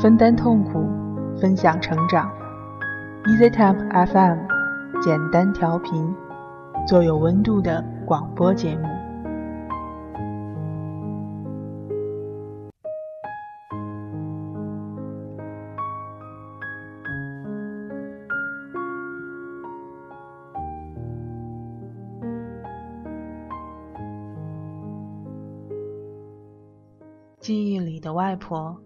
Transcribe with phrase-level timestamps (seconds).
[0.00, 0.88] 分担痛苦，
[1.40, 2.30] 分享成长。
[3.24, 4.38] EasyTemp FM，
[5.02, 6.14] 简单调频，
[6.86, 8.86] 做有温度的广播节目。
[27.40, 28.78] 记忆里的外婆，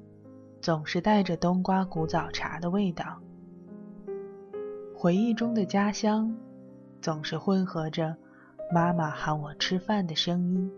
[0.62, 3.20] 总是带着冬瓜古早茶的味道；
[4.94, 6.32] 回忆中的家乡，
[7.00, 8.16] 总是混合着
[8.72, 10.70] 妈妈喊我吃饭的声音。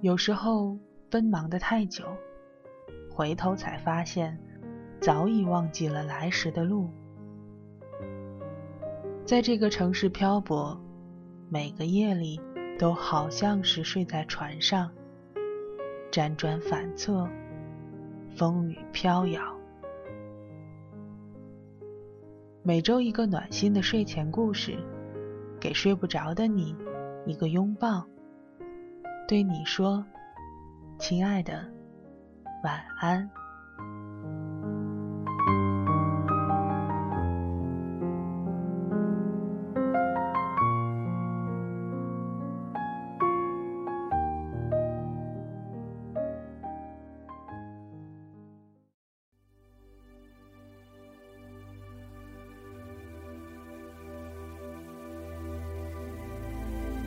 [0.00, 0.76] 有时候
[1.08, 2.04] 奔忙的太久，
[3.08, 4.36] 回头才发现，
[5.00, 6.90] 早已忘记了来时的路。
[9.24, 10.76] 在这个城市漂泊，
[11.48, 12.40] 每个夜里
[12.80, 14.90] 都好像是睡在船上。
[16.10, 17.28] 辗转反侧，
[18.36, 19.42] 风雨飘摇。
[22.62, 24.76] 每周一个暖心的睡前故事，
[25.58, 26.76] 给睡不着的你
[27.24, 28.06] 一个拥抱，
[29.26, 30.04] 对你说
[30.98, 31.66] ：“亲爱的，
[32.62, 33.28] 晚安。”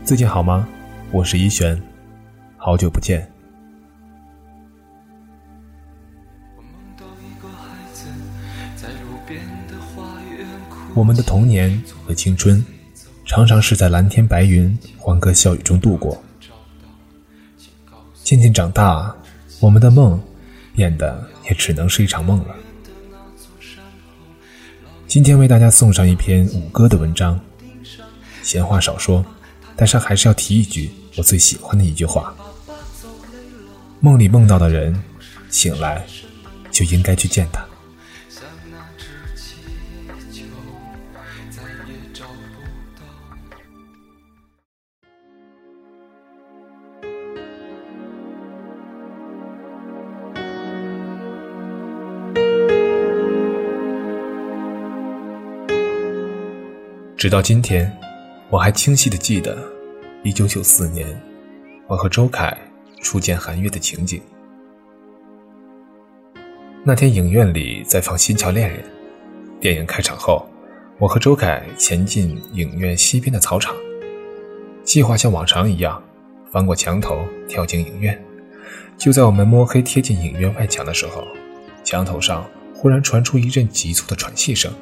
[0.10, 0.68] 最近好吗？
[1.12, 1.80] 我是一璇，
[2.58, 3.32] 好久不见。
[10.96, 12.66] 我们的童年和青春，
[13.24, 16.20] 常常是在蓝天白云、欢歌笑语中度过。
[18.24, 19.16] 渐渐长大，
[19.60, 20.20] 我们的梦
[20.74, 22.56] 变得也只能是一场梦了。
[25.06, 27.40] 今天为大家送上一篇五哥的文章，
[28.42, 29.24] 闲话少说。
[29.80, 32.36] 但是还是要提一句我最喜欢的一句话：
[34.02, 35.02] 梦里梦到的人，
[35.50, 36.06] 醒来
[36.70, 37.66] 就应该去见他。
[57.16, 57.90] 直到今天。
[58.52, 59.56] 我还清晰的记得，
[60.24, 61.08] 一九九四年，
[61.86, 62.58] 我和周凯
[63.00, 64.20] 初见韩月的情景。
[66.84, 68.80] 那天影院里在放《新桥恋人》，
[69.60, 70.50] 电影开场后，
[70.98, 73.76] 我和周凯前进影院西边的草场，
[74.84, 76.02] 计划像往常一样
[76.52, 78.20] 翻过墙头跳进影院。
[78.98, 81.24] 就在我们摸黑贴近影院外墙的时候，
[81.84, 82.44] 墙头上
[82.74, 84.74] 忽然传出一阵急促的喘气声，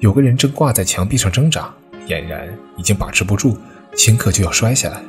[0.00, 1.72] 有个人正挂在墙壁上挣扎。
[2.08, 3.56] 俨然已经把持不住，
[3.94, 5.00] 顷刻就要摔下来。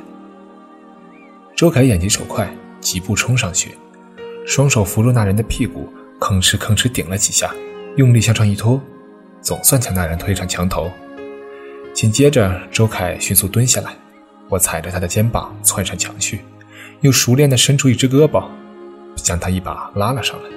[1.54, 2.48] 周凯眼疾手快，
[2.80, 3.74] 疾步冲上去，
[4.46, 7.54] 双手扶住那人的屁股，吭哧吭哧顶了几下，
[7.96, 8.80] 用力向上一拖，
[9.40, 10.90] 总算将那人推上墙头。
[11.94, 13.94] 紧接着，周凯迅速蹲下来，
[14.48, 16.40] 我踩着他的肩膀窜上墙去，
[17.00, 18.44] 又熟练地伸出一只胳膊，
[19.16, 20.50] 将他一把拉了上来。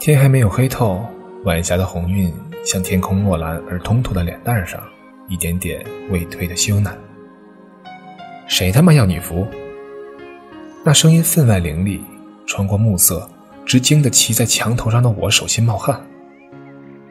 [0.00, 1.04] 天还没有黑透，
[1.44, 2.32] 晚霞的红晕。
[2.68, 4.78] 像天空墨蓝而通透的脸蛋上，
[5.26, 6.92] 一点点未退的羞赧。
[8.46, 9.46] 谁他妈要女服？
[10.84, 12.04] 那声音分外凌厉，
[12.46, 13.26] 穿过暮色，
[13.64, 15.98] 直惊得骑在墙头上的我手心冒汗。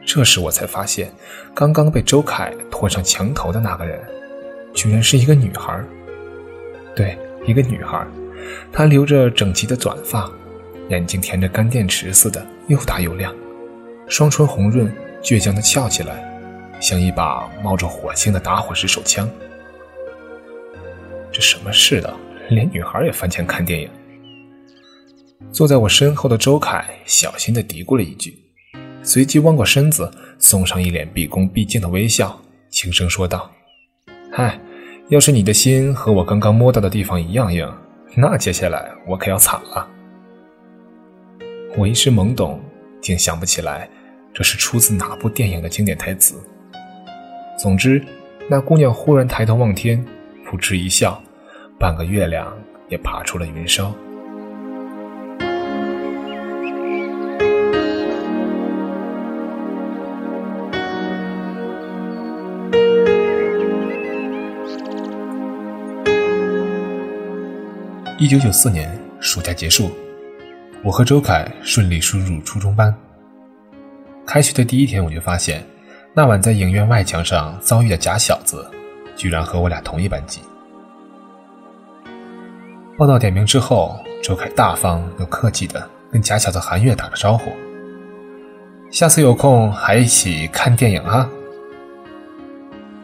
[0.06, 1.12] 这时我才发现，
[1.52, 3.98] 刚刚被周凯拖上墙头的那个人，
[4.72, 5.84] 居然是一个女孩。
[6.94, 8.06] 对，一个女孩，
[8.72, 10.30] 她留着整齐的短发，
[10.88, 13.34] 眼睛填着干电池似的，又大又亮，
[14.06, 14.88] 双唇红润。
[15.28, 16.24] 倔强地翘起来，
[16.80, 19.28] 像一把冒着火星的打火石手枪。
[21.30, 22.16] 这什么世道，
[22.48, 23.90] 连女孩也翻墙看电影？
[25.52, 28.38] 坐在我身后的周凯小心地嘀咕了一句，
[29.02, 32.40] 随即弯过身子，送上一脸毕恭毕敬的微笑，
[32.70, 33.50] 轻声说道
[34.32, 34.58] ：“嗨，
[35.10, 37.70] 要是你的心和我刚刚摸到的地方一样硬，
[38.16, 39.86] 那接下来我可要惨了。”
[41.76, 42.58] 我一时懵懂，
[43.02, 43.90] 竟想不起来。
[44.38, 46.36] 这是出自哪部电影的经典台词？
[47.60, 48.00] 总之，
[48.48, 50.00] 那姑娘忽然抬头望天，
[50.46, 51.20] 扑哧一笑，
[51.76, 52.56] 半个月亮
[52.88, 53.92] 也爬出了云梢。
[68.20, 69.90] 一九九四年暑假结束，
[70.84, 72.96] 我和周凯顺利输入初中班。
[74.28, 75.66] 开学的第一天，我就发现，
[76.12, 78.70] 那晚在影院外墙上遭遇的假小子，
[79.16, 80.42] 居然和我俩同一班级。
[82.98, 87.50] 报到点名之后，周凯大方又客气的跟假小子韩月打了招呼
[88.92, 91.26] ：“下次有空还一起看电影啊。”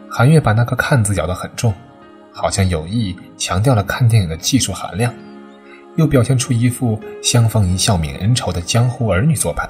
[0.07, 1.73] 韩月把那个“看”字咬得很重，
[2.31, 5.11] 好像有意强调了看电影的技术含量，
[5.95, 9.67] 又表现出一副相逢一笑泯恩仇的江湖儿女做派。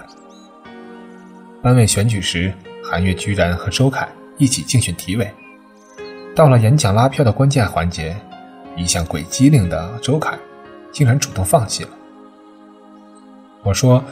[1.66, 2.54] 班委选举时，
[2.84, 4.08] 韩月居然和周凯
[4.38, 5.28] 一起竞选体委。
[6.36, 8.16] 到了演讲拉票的关键环节，
[8.76, 10.38] 一向鬼机灵的周凯
[10.92, 11.90] 竟然主动放弃了。
[13.64, 14.04] 我说：“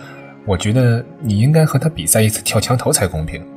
[0.47, 3.47] 我觉得你应该和他比赛一次跳墙头才公平。”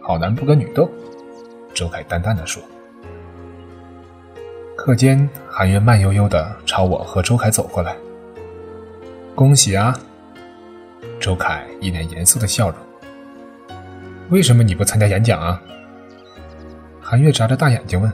[0.00, 0.88] 好男不跟女斗，
[1.74, 2.62] 周凯淡淡的说。
[4.76, 7.96] 课间，韩月慢悠悠的朝我和周凯走过来。
[9.34, 9.92] 恭喜啊！
[11.20, 12.78] 周凯一脸严肃的笑容。
[14.30, 15.62] 为什么你不参加演讲啊？
[16.98, 18.10] 韩月眨着大眼睛问。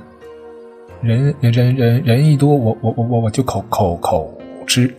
[1.03, 4.37] 人人人人人一多，我我我我我就口口口
[4.67, 4.93] 吃。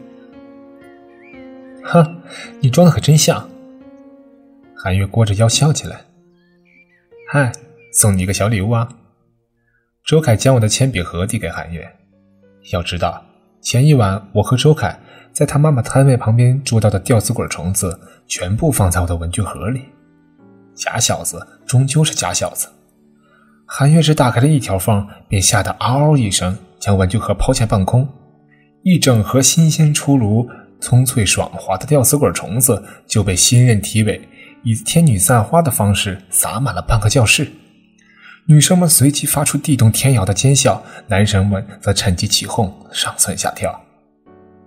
[1.83, 2.21] 哼，
[2.62, 3.50] 你装的可真像。
[4.75, 6.00] 韩月弓着腰笑起来。
[7.27, 7.51] 嗨，
[7.92, 8.88] 送你一个小礼物啊！
[10.06, 11.86] 周凯将我的铅笔盒递给韩月。
[12.71, 13.25] 要知道，
[13.59, 14.98] 前一晚我和周凯。
[15.37, 17.95] 在他妈妈摊位旁边捉到的吊死鬼虫子，
[18.25, 19.83] 全部放在我的文具盒里。
[20.73, 22.67] 假小子终究是假小子。
[23.63, 28.09] 韩月只打开了一条缝，便吓得嗷嗷一声，将文具盒抛向半空。
[28.81, 30.49] 一整盒新鲜出炉、
[30.81, 34.19] 葱脆爽滑的吊死鬼虫子就被新任体委
[34.63, 37.47] 以天女散花的方式撒满了半个教室。
[38.47, 43.79] 女生们随即发出地动天摇的尖笑，男生们则趁机起哄，上蹿下跳。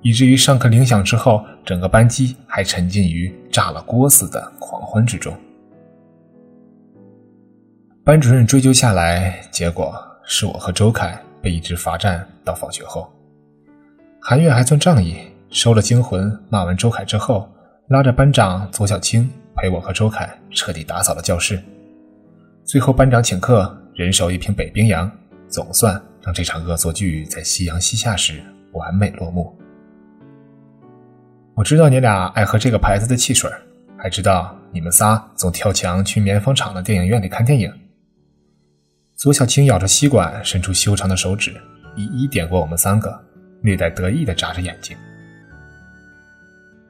[0.02, 5.36] 以至于上课铃响之后，整个班级还沉浸于炸了锅似的狂欢之中。
[8.02, 9.94] 班主任追究下来，结果
[10.24, 13.12] 是我和周凯被一直罚站到放学后。
[14.20, 15.16] 韩月还算仗义，
[15.50, 17.48] 收了惊魂，骂完周凯之后，
[17.88, 21.62] 拉着班长左小青陪我和周凯彻底打扫了教室。
[22.64, 25.10] 最后班长请客，人手一瓶北冰洋，
[25.46, 28.42] 总算让这场恶作剧在夕阳西下时
[28.72, 29.54] 完美落幕。
[31.54, 33.50] 我知道你俩爱喝这个牌子的汽水，
[33.98, 37.72] 还知道你们仨总跳墙去棉纺厂的电影院里看电影。
[39.16, 41.54] 左小青咬着吸管，伸出修长的手指，
[41.96, 43.20] 一一点过我们三个，
[43.62, 44.96] 略带得意的眨着眼睛。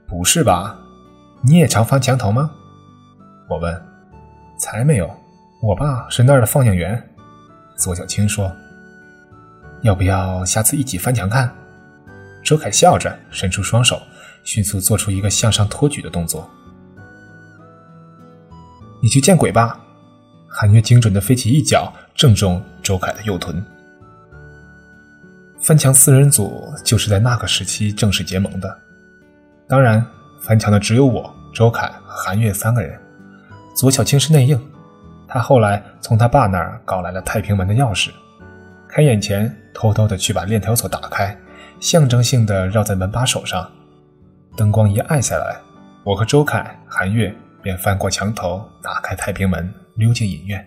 [0.07, 0.79] 不是吧？
[1.43, 2.51] 你也常翻墙头吗？
[3.49, 3.83] 我问。
[4.59, 5.11] 才没有，
[5.63, 7.03] 我爸是那儿的放映员。
[7.77, 8.53] 左小青说。
[9.81, 11.51] 要不要下次一起翻墙看？
[12.45, 14.01] 周凯笑着伸出双手。
[14.45, 16.49] 迅速做出一个向上托举的动作。
[19.03, 19.81] 你去见鬼吧！
[20.47, 23.65] 韩月精准的飞起一脚，正中周凯的右臀。
[25.61, 28.79] 翻墙四人组就是在那个时期正式结盟的。
[29.69, 30.05] 当然，
[30.41, 32.99] 翻墙的只有我、周凯和韩月三个人。
[33.77, 34.61] 左小青是内应，
[35.29, 38.11] 他后来从他爸那儿搞来了太平门的钥匙，
[38.89, 41.35] 开眼前偷偷的去把链条锁打开，
[41.79, 43.71] 象征性的绕在门把手上。
[44.57, 45.59] 灯光一暗下来，
[46.05, 50.67] 我和周凯、韩月便翻过墙头，打开太平门，溜进影院。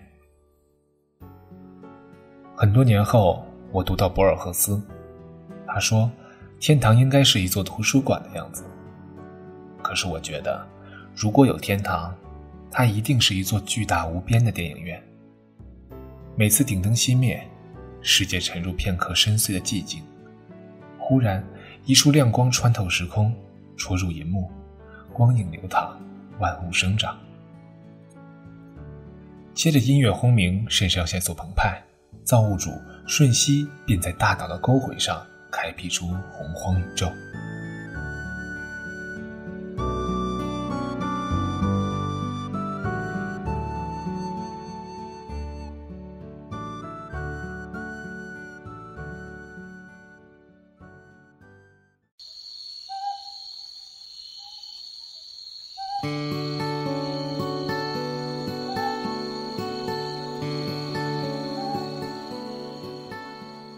[2.56, 4.82] 很多年后，我读到博尔赫斯，
[5.66, 6.10] 他说
[6.58, 8.64] ：“天堂应该是一座图书馆的样子。”
[9.82, 10.66] 可是我觉得，
[11.14, 12.12] 如果有天堂，
[12.70, 15.00] 它一定是一座巨大无边的电影院。
[16.36, 17.40] 每次顶灯熄灭，
[18.00, 20.02] 世界沉入片刻深邃的寂静，
[20.98, 21.44] 忽然
[21.84, 23.32] 一束亮光穿透时空。
[23.76, 24.50] 戳入银幕，
[25.12, 25.96] 光影流淌，
[26.38, 27.18] 万物生长。
[29.52, 31.82] 接着音乐轰鸣，肾上腺素澎湃，
[32.24, 32.70] 造物主
[33.06, 37.08] 瞬息便在大脑的沟回上开辟出洪荒宇宙。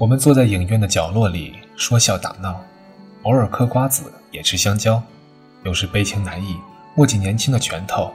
[0.06, 2.62] 我们坐在影院的角落里说笑打闹，
[3.24, 5.02] 偶尔嗑瓜子，也吃香蕉，
[5.64, 6.56] 有时悲情难抑，
[6.94, 8.12] 握紧年轻的拳头；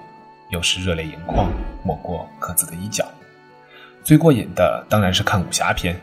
[0.51, 1.51] 有时热泪盈眶，
[1.83, 3.03] 抹过各自的衣角。
[4.05, 5.99] 最过瘾的当然是看武侠片，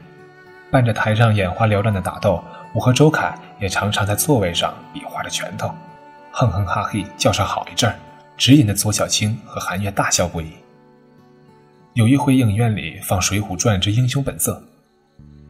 [0.70, 5.74] 伴着台上眼花缭乱的打斗，我和周凯也常常在座位上比划着拳头，
[6.32, 7.96] 哼哼哈嘿叫上好一阵儿，
[8.36, 10.52] 只引得左小青和韩月大笑不已。
[11.94, 14.62] 有一回影院里放《水浒传之英雄本色》，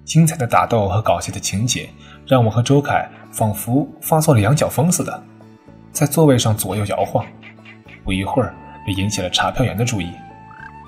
[0.09, 1.87] 精彩的打斗和搞笑的情节
[2.27, 5.23] 让我和周凯仿佛发作了羊角风似的，
[5.93, 7.23] 在座位上左右摇晃。
[8.05, 8.55] 不一会儿，
[8.87, 10.11] 便引起了查票员的注意。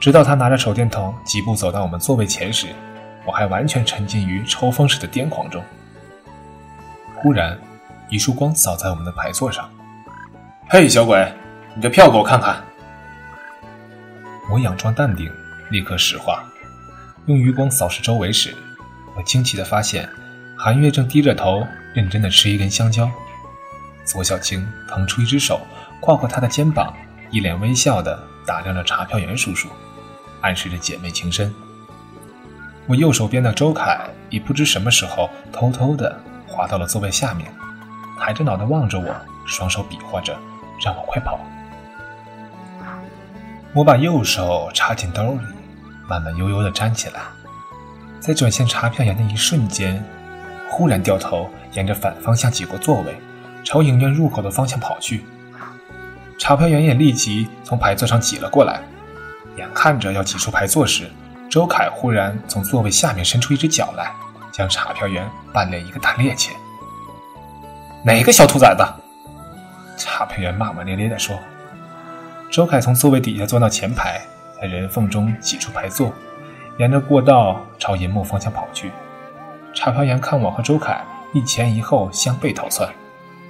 [0.00, 2.68] 直到他拿着手电筒几步走到我们座位前时，
[3.26, 5.62] 我还完全沉浸于抽风似的癫狂中。
[7.16, 7.58] 忽然，
[8.08, 9.68] 一束光扫在我们的排座上。
[10.66, 11.30] “嘿，小鬼，
[11.74, 12.56] 你的票给我看看！”
[14.50, 15.30] 我佯装淡定，
[15.70, 16.42] 立刻石化。
[17.26, 18.56] 用余光扫视周围时，
[19.16, 20.08] 我惊奇地发现，
[20.56, 23.10] 韩月正低着头认真地吃一根香蕉。
[24.04, 25.60] 左小青腾出一只手，
[26.00, 26.94] 跨过他的肩膀，
[27.30, 29.68] 一脸微笑地打量着查票员叔叔。
[30.40, 31.54] 暗示着姐妹情深。
[32.86, 34.00] 我右手边的周凯
[34.30, 37.52] 已不知什么时候偷偷地滑到了座位下面，
[38.18, 39.14] 抬着脑袋望着我，
[39.46, 40.36] 双手比划着
[40.82, 41.38] 让我快跑。
[43.74, 45.40] 我把右手插进兜里，
[46.08, 47.20] 慢慢悠悠地站起来，
[48.20, 50.04] 在转向查票员的一瞬间，
[50.68, 53.16] 忽然掉头沿着反方向挤过座位，
[53.64, 55.24] 朝影院入口的方向跑去。
[56.38, 58.82] 查票员也立即从排座上挤了过来。
[59.56, 61.10] 眼看着要挤出排座时，
[61.50, 64.12] 周凯忽然从座位下面伸出一只脚来，
[64.52, 66.50] 将查票员绊了一个大趔趄。
[68.04, 68.84] 哪个小兔崽子？
[69.96, 71.38] 查票员骂骂咧咧地说。
[72.50, 74.20] 周凯从座位底下钻到前排，
[74.60, 76.12] 在人缝中挤出排座，
[76.80, 78.90] 沿着过道朝银幕方向跑去。
[79.74, 82.88] 查票员看我和周凯一前一后相背逃窜，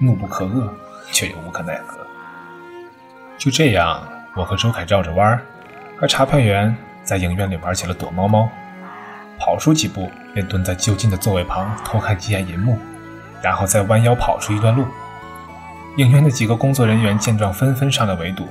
[0.01, 0.69] 怒不可遏，
[1.13, 1.99] 却又无可奈何。
[3.39, 4.03] 就这样，
[4.35, 5.41] 我和周凯绕着弯儿。
[6.01, 8.49] 而查票员在影院里玩起了躲猫猫，
[9.39, 12.77] 跑出几步便蹲在就近的座位旁偷看几眼银幕，
[13.41, 14.85] 然后再弯腰跑出一段路。
[15.99, 18.49] 影院的几个工作人员见状纷纷上来围堵。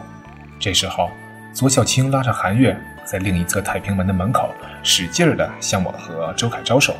[0.57, 1.09] 这时候，
[1.51, 6.95] 左小青拉着韩月在另一侧太平门的门口使劲地向我和周凯招手。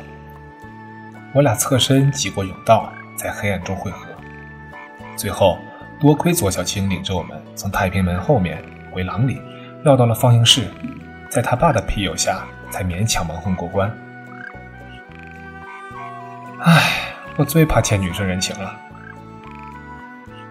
[1.32, 4.06] 我俩侧身挤过甬道，在黑暗中汇合。
[5.16, 5.58] 最后，
[6.00, 9.40] 多亏左小青领着我们从太平门后面回廊里。
[9.82, 10.68] 绕到了放映室，
[11.30, 13.90] 在他爸的庇佑下，才勉强蒙混过关。
[16.58, 18.76] 唉，我最怕欠女生人情了。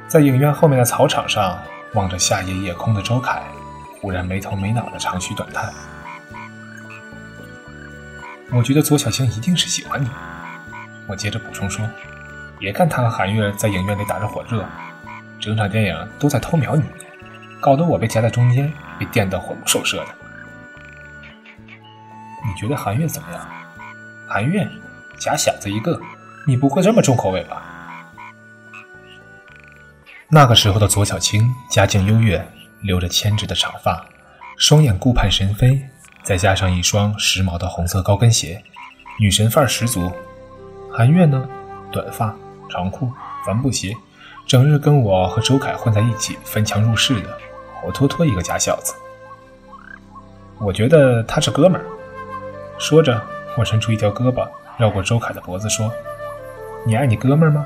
[0.07, 1.59] 在影院后面的草场上，
[1.93, 3.39] 望着夏夜夜空的周凯，
[4.01, 5.71] 忽然没头没脑的长吁短叹。
[8.51, 10.09] 我觉得左小青一定是喜欢你。
[11.07, 11.87] 我接着补充说
[12.59, 14.65] ：“别看他和韩月在影院里打着火热，
[15.39, 16.83] 整场电影都在偷瞄你，
[17.59, 20.07] 搞得我被夹在中间。”被电得魂不守舍的，
[22.45, 23.47] 你觉得韩月怎么样？
[24.27, 24.67] 韩月，
[25.17, 25.97] 假小子一个，
[26.45, 27.63] 你不会这么重口味吧？
[30.27, 32.45] 那个时候的左小青家境优越，
[32.81, 34.05] 留着牵直的长发，
[34.57, 35.88] 双眼顾盼神飞，
[36.23, 38.61] 再加上一双时髦的红色高跟鞋，
[39.19, 40.11] 女神范儿十足。
[40.91, 41.47] 韩月呢，
[41.91, 42.35] 短发
[42.69, 43.11] 长裤
[43.45, 43.95] 帆布鞋，
[44.45, 47.29] 整日跟我和周凯混在一起，翻墙入室的。
[47.81, 48.93] 活脱脱一个假小子，
[50.59, 51.85] 我觉得他是哥们儿。
[52.77, 53.21] 说着，
[53.55, 54.45] 我伸出一条胳膊，
[54.77, 55.89] 绕过周凯的脖子，说
[56.85, 57.65] ：“你爱你哥们儿吗？”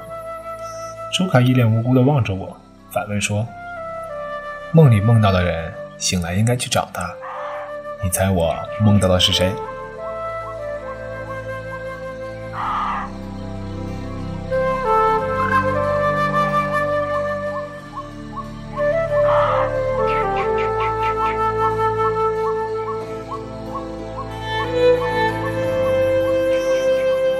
[1.11, 2.55] 周凯一脸无辜地望着我，
[2.91, 3.43] 反问说
[4.71, 7.11] ：“梦里梦到的人，醒来应该去找他。
[8.03, 9.51] 你猜我梦到的是谁？”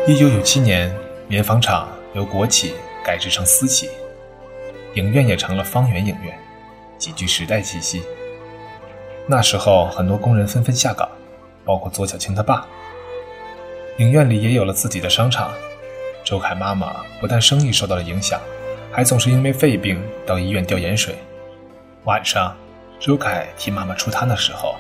[0.06, 0.94] 一九九七年，
[1.28, 3.90] 棉纺厂由国企改制成私企，
[4.96, 6.38] 影院也成了方圆影院，
[6.98, 8.04] 极具时代气息。
[9.26, 11.08] 那时候，很多工人纷纷下岗，
[11.64, 12.66] 包括左小青他爸。
[13.98, 15.52] 影院里也有了自己的商场。
[16.24, 18.40] 周凯妈妈不但生意受到了影响，
[18.92, 21.16] 还总是因为肺病到医院吊盐水。
[22.04, 22.56] 晚上，
[23.00, 24.76] 周凯替妈妈出摊的时候，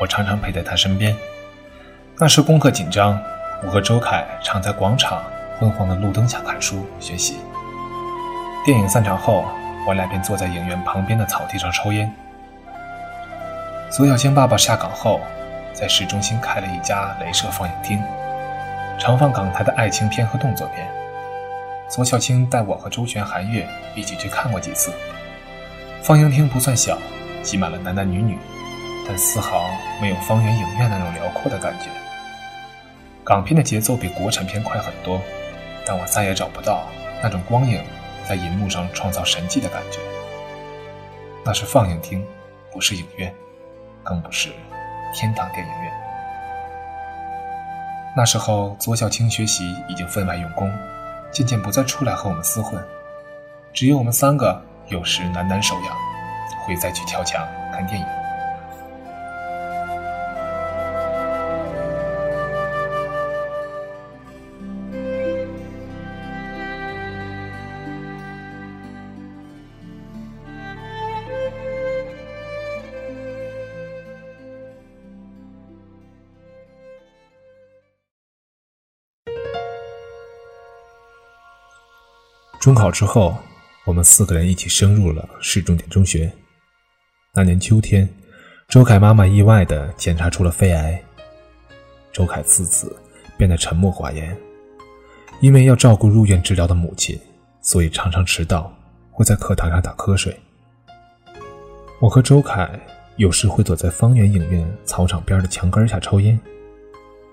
[0.00, 1.16] 我常常陪在他身边。
[2.16, 3.18] 那时功课紧张。
[3.60, 5.20] 我和周凯常在广场
[5.58, 7.38] 昏黄的路灯下看书学习。
[8.64, 9.44] 电影散场后，
[9.84, 12.08] 我俩便坐在影院旁边的草地上抽烟。
[13.90, 15.18] 左小青爸爸下岗后，
[15.72, 17.98] 在市中心开了一家镭射放映厅，
[18.98, 20.86] 常放港台的爱情片和动作片。
[21.88, 24.92] 左小青带我和周旋、韩月一起去看过几次。
[26.02, 26.98] 放映厅不算小，
[27.42, 28.38] 挤满了男男女女，
[29.06, 29.70] 但丝毫
[30.02, 31.86] 没有方圆影院那种辽阔的感觉。
[33.24, 35.18] 港片的节奏比国产片快很多，
[35.86, 36.84] 但我再也找不到
[37.22, 37.82] 那种光影
[38.28, 39.98] 在银幕上创造神迹的感觉。
[41.42, 42.22] 那是放映厅，
[42.70, 43.34] 不是影院，
[44.08, 44.48] 更不是
[45.14, 45.92] 天堂电影院。
[48.16, 50.72] 那时候，左小青学习已经分外用功，
[51.30, 52.82] 渐渐不再出来和我们厮混，
[53.74, 55.94] 只有我们三个有时喃喃手痒，
[56.64, 58.06] 会再去跳墙看电影。
[82.60, 83.36] 中考之后，
[83.84, 86.30] 我们四个人一起升入了市重点中学。
[87.32, 88.08] 那年秋天，
[88.68, 91.00] 周凯妈妈意外的检查出了肺癌。
[92.12, 92.96] 周凯自此
[93.36, 94.36] 变得沉默寡言，
[95.40, 97.16] 因为要照顾入院治疗的母亲，
[97.62, 98.74] 所以常常迟到，
[99.12, 100.36] 会在课堂上打瞌睡。
[102.00, 102.68] 我和周凯
[103.16, 106.38] 有时会躲在方圆影院操场边的墙根下抽烟，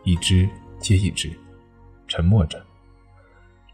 [0.03, 0.47] 一支
[0.79, 1.31] 接一支，
[2.07, 2.63] 沉默着。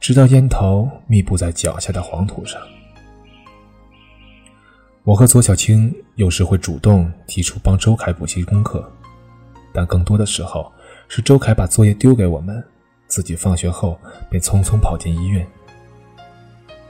[0.02, 2.60] 直到烟头密布在脚下的黄土上，
[5.04, 8.92] 我和左小青有时会主动提出帮周凯补习功课，
[9.72, 10.72] 但更多的时候
[11.08, 12.64] 是周凯把作业丢给我们，
[13.06, 13.96] 自己放学后
[14.28, 15.46] 便匆匆跑进医院。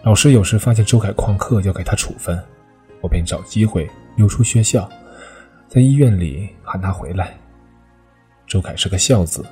[0.03, 2.41] 老师有时发现周凯旷课要给他处分，
[3.01, 4.89] 我便找机会溜出学校，
[5.67, 7.37] 在医院里喊他回来。
[8.47, 9.45] 周凯是个孝子，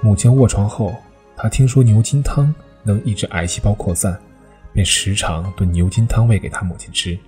[0.00, 0.96] 母亲卧床后，
[1.36, 2.52] 他听说牛筋汤。
[2.84, 4.16] 能抑制癌细胞扩散，
[4.72, 7.18] 便时常炖牛筋汤喂给他母亲吃。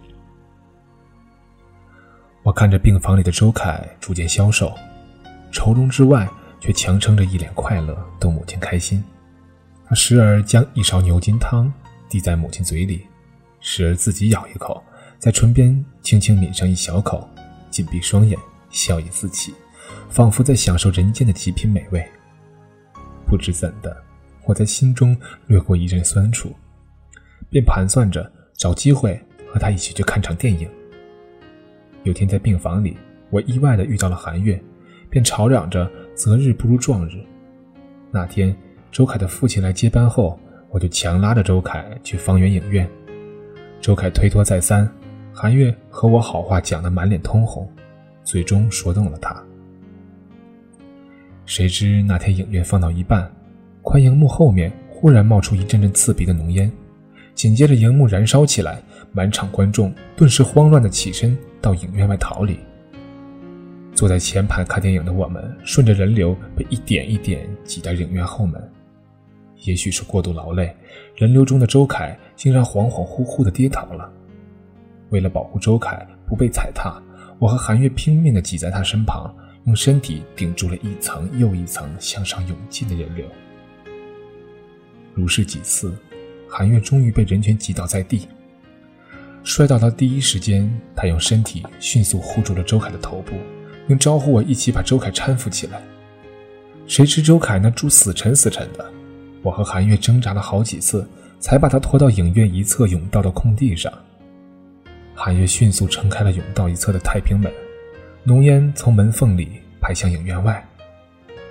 [2.42, 4.72] 我看着病房里的周凯逐渐消瘦，
[5.50, 6.28] 愁容之外
[6.60, 9.02] 却强撑着一脸快乐逗母亲开心。
[9.88, 11.72] 他时而将一勺牛筋汤
[12.08, 13.06] 递在母亲嘴里，
[13.60, 14.80] 时而自己咬一口，
[15.18, 17.28] 在唇边轻轻抿上一小口，
[17.70, 18.38] 紧闭双眼，
[18.70, 19.54] 笑意四起，
[20.08, 22.04] 仿佛在享受人间的极品美味。
[23.26, 24.05] 不知怎的。
[24.46, 25.14] 我在心中
[25.48, 26.54] 掠过一阵酸楚，
[27.50, 29.20] 便盘算着找机会
[29.52, 30.68] 和他一起去看场电影。
[32.04, 32.96] 有天在病房里，
[33.30, 34.58] 我意外的遇到了韩月，
[35.10, 37.20] 便吵嚷着择日不如撞日。
[38.12, 38.56] 那天
[38.92, 40.38] 周凯的父亲来接班后，
[40.70, 42.88] 我就强拉着周凯去方圆影院。
[43.80, 44.88] 周凯推脱再三，
[45.32, 47.68] 韩月和我好话讲得满脸通红，
[48.22, 49.36] 最终说动了他。
[51.44, 53.28] 谁知那天影院放到一半。
[53.86, 56.68] 宽荧幕后面忽然冒出一阵阵刺鼻的浓烟，
[57.36, 62.58] 紧接着荧幕燃烧起来，满场观众顿时慌乱的起身到影院外逃离。
[63.94, 68.60] 坐在前排看电影的我们，顺着人流被一点一点挤到影院后门。
[69.62, 70.74] 也许是过度劳累，
[71.14, 74.10] 人流中的周凯竟然恍恍惚惚的跌倒了。
[75.10, 77.00] 为了保护周凯不被踩踏，
[77.38, 79.32] 我和韩月拼命的挤在他身旁，
[79.66, 83.24] 用身体顶住了一层又一层向上涌进的人流。
[85.16, 85.96] 如是几次，
[86.46, 88.28] 韩月终于被人群挤倒在地。
[89.42, 93.32] 摔倒的第一时间，他用身体迅速护住了周凯的头部，
[93.88, 95.80] 并招呼我一起把周凯搀扶起来。
[96.86, 98.92] 谁知周凯那猪死沉死沉的，
[99.40, 101.08] 我和韩月挣扎了好几次，
[101.40, 103.90] 才把他拖到影院一侧甬道的空地上。
[105.14, 107.50] 韩月迅速撑开了甬道一侧的太平门，
[108.22, 109.48] 浓烟从门缝里
[109.80, 110.62] 排向影院外。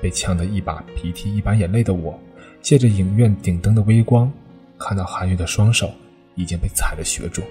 [0.02, 2.20] 被呛得一把鼻涕一把眼泪的我。
[2.66, 4.32] 借着影院顶灯的微光，
[4.80, 5.94] 看到韩月的双手
[6.34, 7.46] 已经被踩了血肿。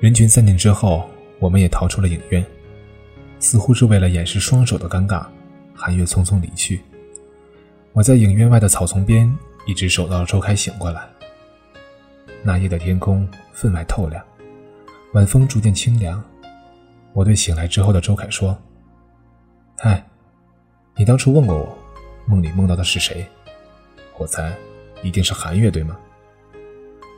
[0.00, 2.44] 人群散尽之后，我们也逃出了影院，
[3.38, 5.24] 似乎是为了掩饰双手的尴尬，
[5.72, 6.80] 韩月匆匆离去。
[7.92, 9.32] 我在影院外的草丛边
[9.64, 11.08] 一直守到了周凯醒过来。
[12.42, 14.20] 那夜的天空分外透亮，
[15.12, 16.20] 晚风逐渐清凉。
[17.12, 18.58] 我对醒来之后的周凯说
[19.78, 20.04] ：“嗨。”
[21.00, 21.78] 你当初问过我，
[22.26, 23.26] 梦里梦到的是谁？
[24.18, 24.54] 我猜，
[25.02, 25.98] 一定是韩月，对吗？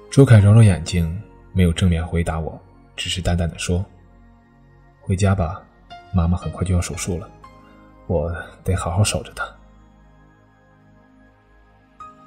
[0.09, 1.21] 周凯揉揉眼睛，
[1.53, 2.57] 没有正面回答我，
[2.95, 3.85] 只是淡淡的说
[5.03, 5.61] ：“回家吧，
[6.14, 7.29] 妈妈很快就要手术了，
[8.07, 9.45] 我得好好守着她。”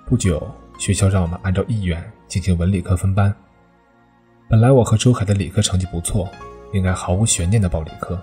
[0.06, 0.46] 不久，
[0.78, 3.34] 学校让我们按照意愿进行文理科分班。
[4.50, 6.30] 本来我和周凯的理科成绩不错，
[6.74, 8.22] 应该毫无悬念的报理科，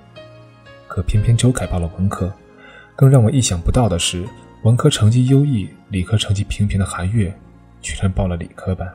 [0.86, 2.30] 可偏偏周凯报了文科。
[3.02, 4.24] 更让我意想不到的是，
[4.62, 7.36] 文科成绩优异、理科成绩平平的韩月，
[7.80, 8.88] 居然报了理科班。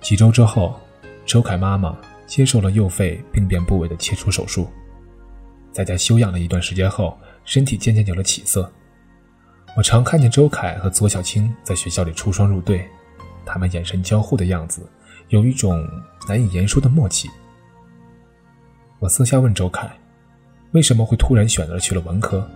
[0.00, 0.80] 几周之后，
[1.26, 1.94] 周凯妈妈
[2.26, 4.66] 接受了右肺病变部位的切除手术，
[5.70, 8.72] 在家休养了一段时间后，身体渐渐有了起色。
[9.76, 12.88] 我常看见周凯和左小青在学校里出双入对，
[13.44, 14.90] 他们眼神交互的样子，
[15.28, 15.86] 有一种
[16.26, 17.28] 难以言说的默契。
[19.00, 19.94] 我私下问周凯，
[20.72, 22.48] 为什么会突然选择去了文科？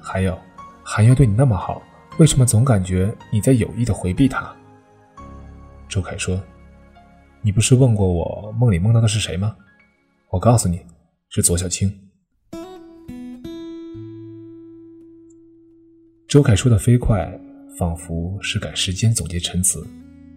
[0.00, 0.38] 还有，
[0.82, 1.82] 韩月对你那么好，
[2.18, 4.50] 为什么总感觉你在有意的回避他？
[5.86, 6.42] 周凯说
[7.44, 9.54] ：“你不是问过我梦里梦到的是谁吗？
[10.30, 10.80] 我告诉你，
[11.28, 11.92] 是左小青。”
[16.26, 17.38] 周凯说的飞快，
[17.78, 19.86] 仿佛是赶时间总结陈词，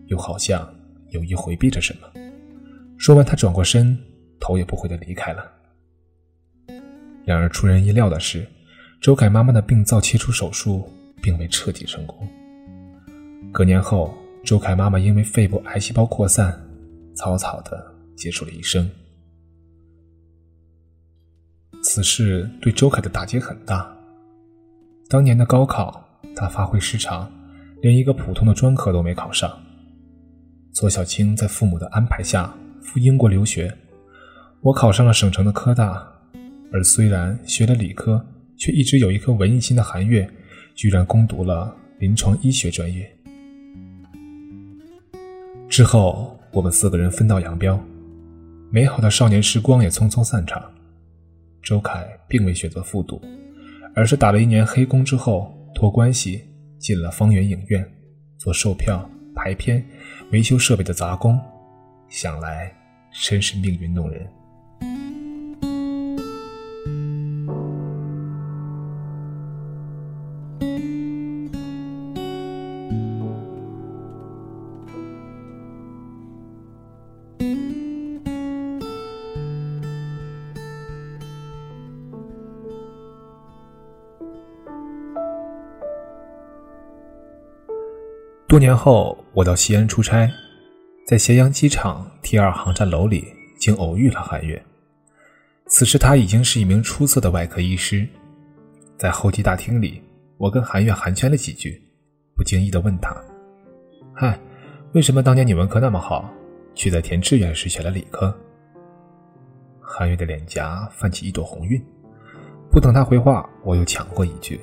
[0.07, 0.69] 又好像
[1.11, 2.09] 有意回避着什么。
[2.97, 3.97] 说完，他转过身，
[4.37, 5.54] 头也不回的离开了。
[7.25, 8.45] 然而出人意料的是，
[9.01, 10.87] 周凯妈妈的病灶切除手术
[11.21, 12.27] 并未彻底成功。
[13.51, 16.55] 隔年后，周凯妈妈因为肺部癌细胞扩散，
[17.15, 17.85] 草草的
[18.15, 18.89] 结束了一生。
[21.81, 23.91] 此事对周凯的打击很大。
[25.07, 26.03] 当年的高考，
[26.35, 27.31] 他发挥失常，
[27.81, 29.51] 连一个普通的专科都没考上。
[30.73, 33.73] 左小青在父母的安排下赴英国留学，
[34.61, 36.05] 我考上了省城的科大，
[36.75, 38.21] 而虽然学了理科，
[38.57, 40.29] 却一直有一颗文艺心的韩月，
[40.75, 43.09] 居然攻读了临床医学专业。
[45.69, 47.81] 之后，我们四个人分道扬镳，
[48.69, 50.61] 美好的少年时光也匆匆散场。
[51.63, 53.21] 周凯并未选择复读。
[53.95, 56.43] 而是打了一年黑工之后，托关系
[56.77, 57.89] 进了方圆影院，
[58.37, 59.81] 做售票、排片、
[60.33, 61.39] 维修设备的杂工，
[62.09, 62.69] 想来
[63.13, 64.27] 真是命运弄人。
[88.55, 90.31] 多年后，我到西安出差，
[91.05, 93.27] 在咸阳机场 T 二航站楼里，
[93.59, 94.63] 竟偶遇了韩月。
[95.67, 98.07] 此时他已经是一名出色的外科医师。
[98.97, 100.01] 在候机大厅里，
[100.37, 101.83] 我跟韩月寒暄了几句，
[102.33, 103.13] 不经意地问他
[104.15, 104.39] ：“嗨，
[104.93, 106.33] 为什么当年你文科那么好，
[106.73, 108.33] 却在填志愿时选了理科？”
[109.83, 111.85] 韩月的脸颊泛起一朵红晕。
[112.71, 114.61] 不等他回话，我又抢过一句：“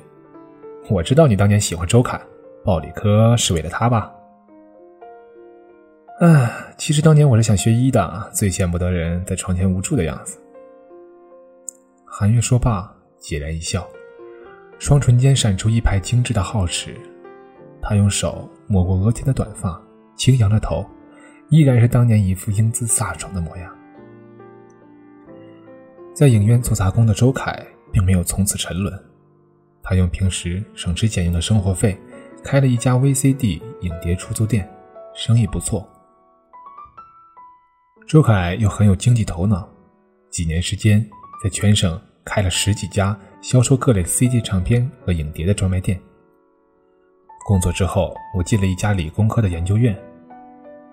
[0.89, 2.19] 我知道你当年喜欢周凯。”
[2.63, 4.09] 报理科是为了他吧？
[6.21, 10.39] 唉，其实当年我是想学医的，最见不得人在床前无助的样子。
[12.05, 13.85] 韩月说罢，孑然一笑，
[14.79, 16.95] 双唇间闪出一排精致的皓齿。
[17.81, 19.81] 他用手抹过额前的短发，
[20.15, 20.85] 轻扬着头，
[21.49, 23.75] 依然是当年一副英姿飒爽的模样。
[26.13, 28.97] 在影院做杂工的周凯，并没有从此沉沦，
[29.81, 31.99] 他用平时省吃俭用的生活费。
[32.43, 34.69] 开了一家 VCD 影碟出租店，
[35.15, 35.87] 生意不错。
[38.05, 39.67] 周凯又很有经济头脑，
[40.29, 41.03] 几年时间
[41.41, 45.99] 在全省开了十几家销售各类 CD 唱片和影碟的专卖店。
[47.45, 49.97] 工作之后，我进了一家理工科的研究院，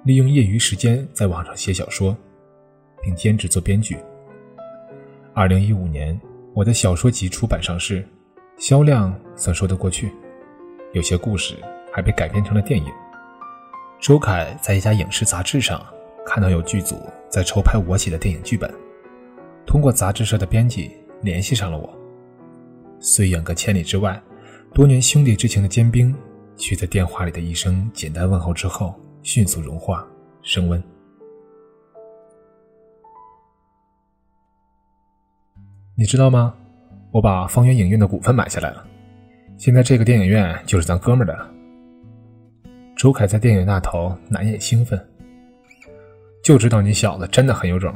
[0.04, 2.16] 利用业余时间在网上写小说，
[3.02, 3.98] 并兼职做编剧。
[5.34, 6.18] 二零一五年，
[6.54, 8.06] 我的小说集出版上市，
[8.56, 10.12] 销量算说得过去。
[10.92, 11.57] 有些故事
[11.92, 12.92] 还被改编成了电影。
[14.00, 15.85] 周凯在一家影视杂志上
[16.26, 18.72] 看到有剧组在筹拍我写的电影剧本，
[19.64, 21.88] 通过杂志社的编辑联系上了我。
[22.98, 24.20] 虽远隔千里之外，
[24.74, 26.14] 多年兄弟之情的坚冰，
[26.57, 30.05] 却在电话里的一声简单问候之后迅速融化
[30.42, 30.83] 升温。
[35.94, 36.55] 你知道吗？
[37.12, 38.87] 我把方圆影院的股份买下来了。
[39.61, 41.46] 现在这个电影院就是咱哥们儿的了。
[42.96, 44.99] 周凯在电影那头难掩兴奋，
[46.42, 47.94] 就知道你小子真的很有种。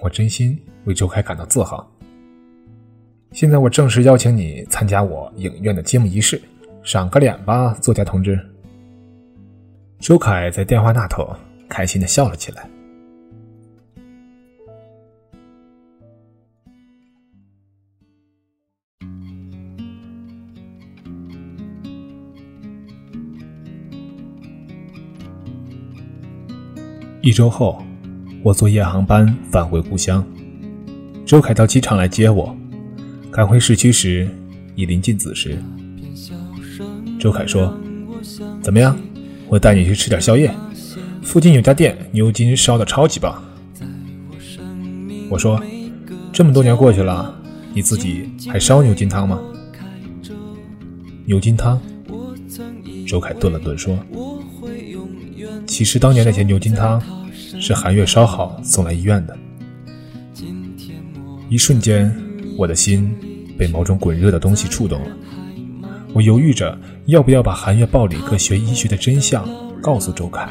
[0.00, 1.86] 我真心为周凯感到自豪。
[3.32, 6.40] 现在我正式邀请你参加我影院的揭幕仪式，
[6.82, 8.40] 赏个脸吧，作家同志。
[9.98, 11.36] 周凯在电话那头
[11.68, 12.66] 开心的笑了起来。
[27.26, 27.82] 一周后，
[28.40, 30.24] 我坐夜航班返回故乡。
[31.24, 32.56] 周凯到机场来接我，
[33.32, 34.28] 赶回市区时
[34.76, 35.58] 已临近子时。
[37.18, 37.76] 周凯说
[38.62, 38.96] ：“怎么样？
[39.48, 40.54] 我带你去吃点宵夜。
[41.20, 43.42] 附近有家店，牛筋烧的超级棒。”
[45.28, 45.60] 我说
[46.32, 47.34] ：“这么多年过去了，
[47.74, 49.40] 你自己还烧牛筋汤吗？
[51.24, 51.76] 牛筋汤。
[53.04, 53.98] 周凯顿了顿说
[55.76, 56.98] ：“其实当年那些牛筋汤，
[57.60, 59.36] 是韩月烧好送来医院的。”
[61.50, 62.10] 一瞬间，
[62.56, 63.14] 我的心
[63.58, 65.08] 被某种滚热的东西触动了。
[66.14, 69.46] 我犹豫着要不要把韩月报理科学医学的真相
[69.82, 70.50] 告诉周凯，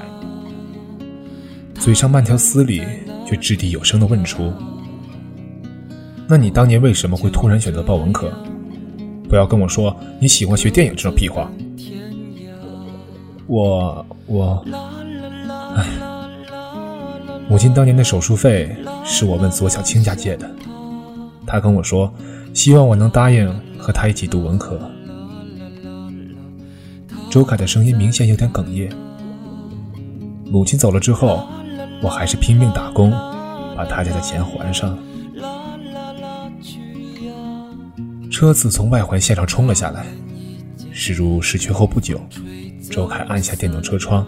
[1.74, 2.84] 嘴上慢条斯理，
[3.26, 4.54] 却掷地有声地问出。
[6.28, 8.32] 那你当年为什么会突然选择报文科？
[9.28, 11.52] 不要跟我说你喜欢学电影这种屁话。
[13.48, 14.66] 我我，
[15.76, 15.86] 唉，
[17.48, 20.50] 母亲当年的手术费是我问左小青家借的。
[21.46, 22.12] 她跟我说，
[22.54, 24.80] 希望我能答应和她一起读文科。
[27.30, 28.90] 周凯的声音明显有点哽咽。
[30.46, 31.48] 母亲走了之后，
[32.02, 33.12] 我还是拼命打工，
[33.76, 34.98] 把他家的钱还上。
[38.32, 40.06] 车子从外环线上冲了下来，
[40.92, 42.20] 驶入市区后不久，
[42.96, 44.26] 周凯按下电动车窗，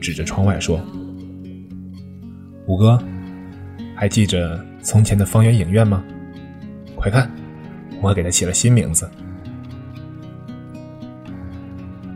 [0.00, 0.80] 指着窗外说
[2.64, 2.98] ：“五哥，
[3.94, 6.02] 还记着从前的方圆影院吗？
[6.94, 7.30] 快看，
[8.00, 9.06] 我给它起了新名字。”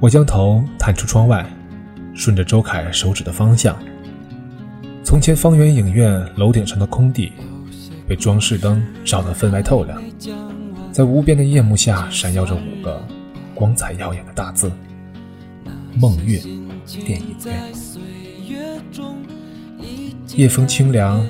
[0.00, 1.44] 我将头探出窗外，
[2.14, 3.76] 顺着周凯手指的方向，
[5.04, 7.30] 从前方圆影院楼顶上的空地，
[8.08, 10.02] 被装饰灯照得分外透亮。
[10.92, 13.06] 在无边的夜幕下，闪耀着五个
[13.54, 14.72] 光彩耀眼的大字
[15.96, 16.38] ：“梦月
[17.04, 17.54] 电影院。”
[20.36, 21.26] 夜风清凉，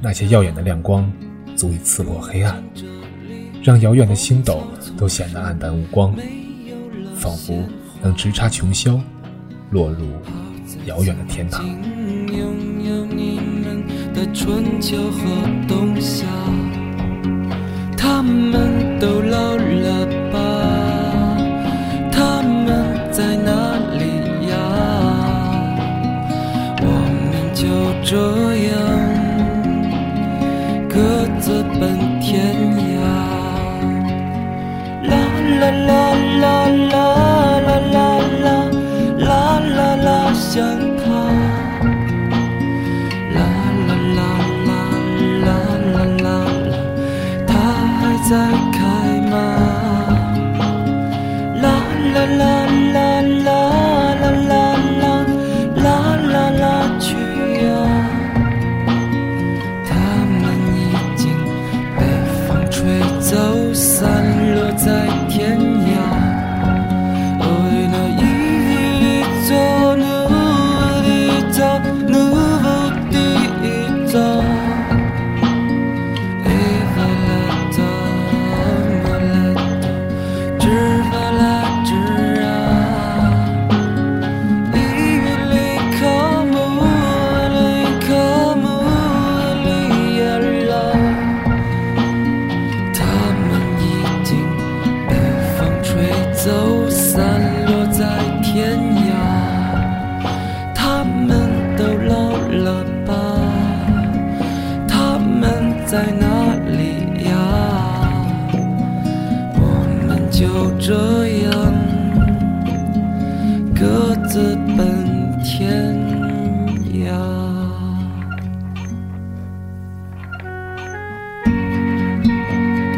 [0.00, 1.10] 那些耀眼的亮光
[1.56, 2.62] 足以刺破黑暗，
[3.62, 4.62] 让遥远的星斗
[4.96, 6.14] 都显得黯淡无光，
[7.16, 7.64] 仿佛
[8.02, 9.00] 能直插琼霄，
[9.70, 10.06] 落入
[10.84, 11.64] 遥远的天堂。
[17.96, 20.06] 他们都老了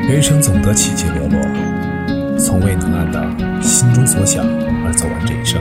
[0.09, 1.39] 人生总得起起落落，
[2.39, 3.21] 从未能按照
[3.61, 5.61] 心中所想而走完这一生。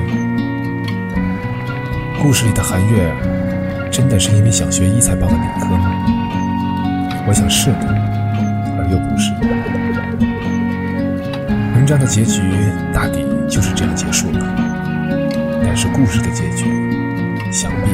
[2.24, 3.12] 故事里的韩月，
[3.92, 5.92] 真的是因为想学医才报的理科吗？
[7.28, 7.94] 我想是的，
[8.80, 9.34] 而又不是。
[11.76, 12.42] 文章的结局
[12.94, 14.40] 大抵就是这样结束了，
[15.62, 16.64] 但是故事的结局，
[17.52, 17.92] 想必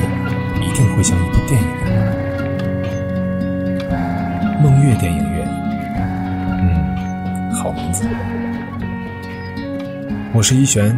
[0.63, 1.67] 一定会像一部电影。
[4.61, 5.42] 梦月电影院，
[10.34, 10.97] 我是一璇，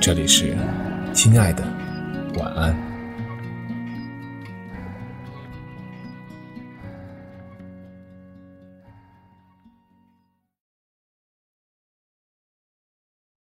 [0.00, 0.54] 这里是
[1.12, 1.64] 亲爱的，